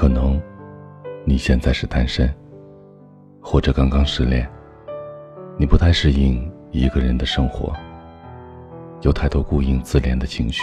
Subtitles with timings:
[0.00, 0.40] 可能
[1.26, 2.34] 你现在是单身，
[3.38, 4.50] 或者刚刚失恋，
[5.58, 7.76] 你不太适应一个人的生活，
[9.02, 10.62] 有太多孤影自怜的情绪。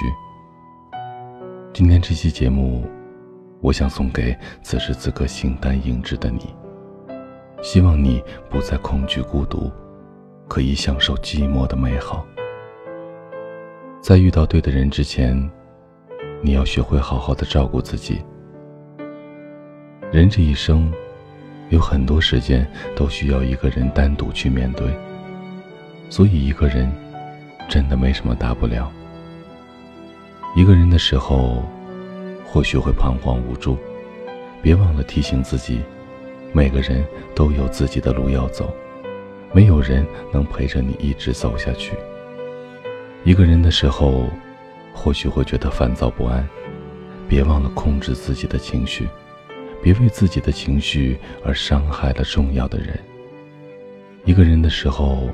[1.72, 2.84] 今天这期节目，
[3.62, 6.56] 我想送给此时此刻形单影只的你，
[7.62, 9.72] 希望你不再恐惧孤独，
[10.48, 12.26] 可以享受寂寞的美好。
[14.02, 15.38] 在遇到对的人之前，
[16.42, 18.20] 你要学会好好的照顾自己。
[20.10, 20.90] 人这一生，
[21.70, 24.88] 有很多时间都需要一个人单独去面对，
[26.10, 26.90] 所以一个人
[27.68, 28.90] 真的没什么大不了。
[30.56, 31.62] 一个人的时候，
[32.46, 33.78] 或许会彷徨无助，
[34.62, 35.82] 别忘了提醒自己，
[36.54, 37.06] 每个人
[37.36, 38.74] 都有自己的路要走，
[39.52, 41.92] 没有人能陪着你一直走下去。
[43.26, 44.30] 一个人的时候，
[44.94, 46.48] 或许会觉得烦躁不安，
[47.28, 49.06] 别忘了控制自己的情绪，
[49.82, 53.00] 别为自己的情绪而伤害了重要的人。
[54.26, 55.30] 一个人的时候，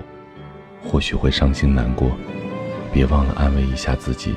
[0.84, 2.12] 或许会伤心难过，
[2.92, 4.36] 别忘了安慰一下自己，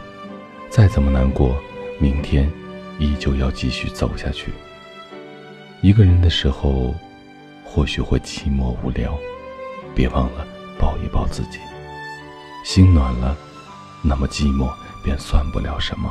[0.71, 1.57] 再怎么难过，
[1.98, 2.51] 明天
[2.98, 4.51] 依旧要继续走下去。
[5.83, 6.95] 一个人的时候，
[7.65, 9.19] 或许会寂寞无聊，
[9.95, 10.47] 别忘了
[10.79, 11.59] 抱一抱自己，
[12.65, 13.37] 心暖了。
[14.03, 16.09] 那么寂寞便算不了什么。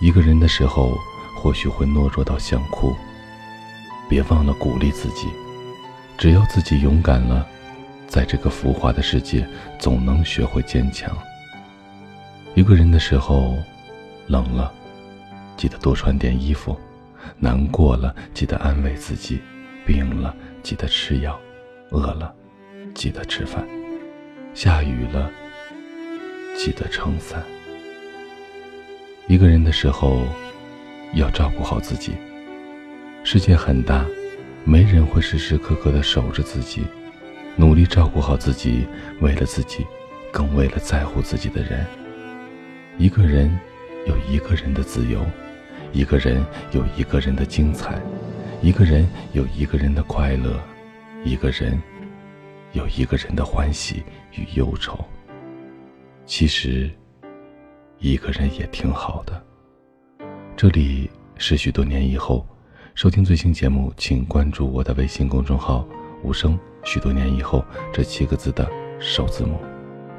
[0.00, 0.96] 一个人的时候，
[1.42, 2.94] 或许会懦弱到想哭，
[4.08, 5.26] 别忘了鼓励自己。
[6.16, 7.44] 只要自己勇敢了，
[8.06, 9.44] 在这个浮华的世界，
[9.76, 11.10] 总能学会坚强。
[12.54, 13.58] 一个人的时候，
[14.28, 14.72] 冷了，
[15.56, 16.76] 记得多穿点衣服；
[17.40, 19.38] 难过了，记得安慰自己；
[19.84, 20.32] 病了，
[20.62, 21.32] 记得吃药；
[21.90, 22.32] 饿了，
[22.94, 23.64] 记得吃饭；
[24.54, 25.28] 下雨了。
[26.56, 27.42] 记得撑伞。
[29.26, 30.22] 一个人的时候，
[31.14, 32.12] 要照顾好自己。
[33.24, 34.04] 世界很大，
[34.64, 36.84] 没人会时时刻刻的守着自己。
[37.54, 38.86] 努力照顾好自己，
[39.20, 39.86] 为了自己，
[40.32, 41.86] 更为了在乎自己的人。
[42.96, 43.50] 一个人
[44.06, 45.20] 有一个人的自由，
[45.92, 48.00] 一个人有一个人的精彩，
[48.62, 50.58] 一个人有一个人的快乐，
[51.24, 51.78] 一个人
[52.72, 54.02] 有一个人的欢喜
[54.32, 54.98] 与忧愁。
[56.24, 56.90] 其实，
[57.98, 59.44] 一个人也挺好的。
[60.62, 62.46] 这里是许多年以后，
[62.94, 65.84] 收听最新节目，请关注我的微信公众号
[66.22, 66.56] “无声”。
[66.86, 68.70] 许多年以后这七个字的
[69.00, 69.58] 首字母。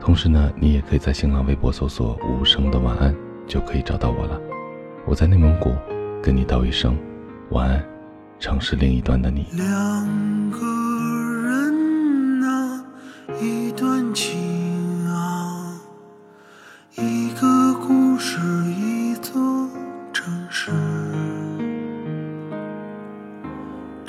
[0.01, 3.15] 同时呢，你也可以在新浪微博搜索“无声的晚安”，
[3.47, 4.37] 就可以找到我了。
[5.05, 5.73] 我在内蒙古，
[6.21, 6.97] 跟你道一声
[7.51, 7.85] 晚安，
[8.37, 9.47] 城市另一端的你。
[9.53, 10.59] 两个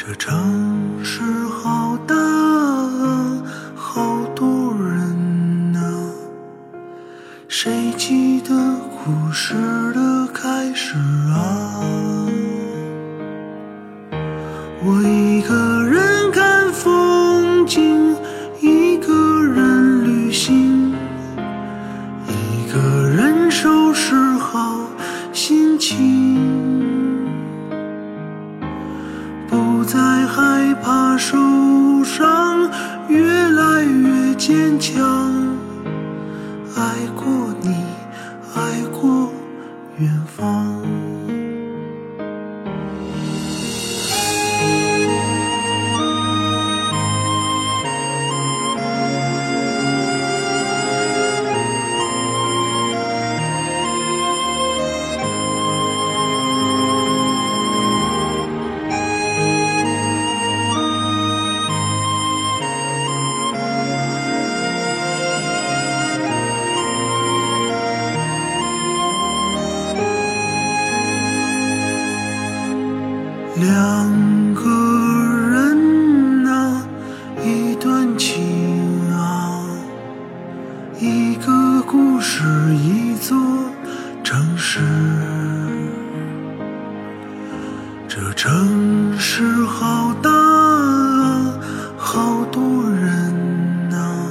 [0.07, 3.43] 这城市好大啊，
[3.75, 5.81] 好多人呐。
[7.49, 8.55] 谁记得
[8.91, 9.55] 故事
[9.95, 10.99] 的开始
[11.33, 11.54] 啊？
[73.67, 74.69] 两个
[75.49, 76.87] 人啊，
[77.43, 79.65] 一段情啊，
[81.01, 82.45] 一个故事，
[82.75, 83.39] 一座
[84.23, 84.81] 城市。
[88.07, 91.55] 这城市好大啊，
[91.97, 93.33] 好多人
[93.95, 94.27] 啊，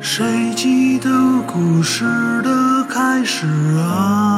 [0.00, 1.08] 谁记得
[1.46, 3.46] 故事的开始
[3.78, 4.31] 啊？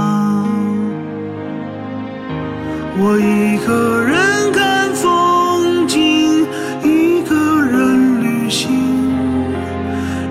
[2.96, 6.46] 我一个人看风景，
[6.82, 8.70] 一个人旅行，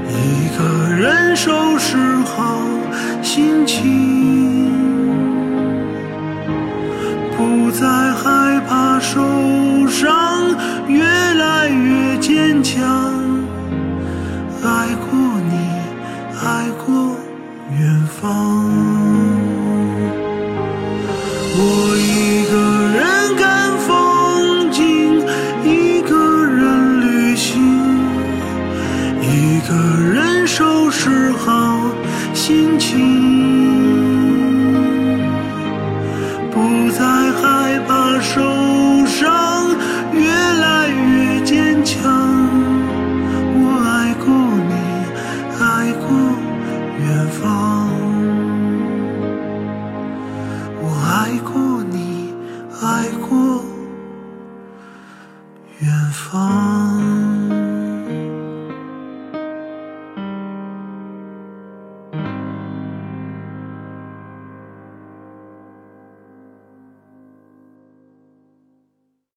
[0.07, 0.63] 一个
[0.95, 2.61] 人收拾好
[3.21, 4.71] 心情。
[7.35, 7.63] 不。
[7.73, 9.19] 再害怕受
[9.87, 10.55] 伤，
[10.87, 13.12] 越来越坚强。
[38.23, 38.62] 害